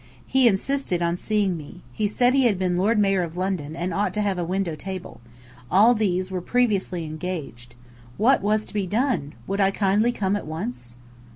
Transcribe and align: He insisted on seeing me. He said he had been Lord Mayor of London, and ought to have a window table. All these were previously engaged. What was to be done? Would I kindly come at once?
He 0.25 0.47
insisted 0.47 1.03
on 1.03 1.15
seeing 1.15 1.55
me. 1.55 1.81
He 1.93 2.07
said 2.07 2.33
he 2.33 2.45
had 2.45 2.57
been 2.57 2.75
Lord 2.75 2.97
Mayor 2.97 3.21
of 3.21 3.37
London, 3.37 3.75
and 3.75 3.93
ought 3.93 4.15
to 4.15 4.21
have 4.23 4.39
a 4.39 4.43
window 4.43 4.73
table. 4.73 5.21
All 5.69 5.93
these 5.93 6.31
were 6.31 6.41
previously 6.41 7.05
engaged. 7.05 7.75
What 8.17 8.41
was 8.41 8.65
to 8.65 8.73
be 8.73 8.87
done? 8.87 9.33
Would 9.45 9.61
I 9.61 9.69
kindly 9.69 10.11
come 10.11 10.35
at 10.35 10.47
once? 10.47 10.95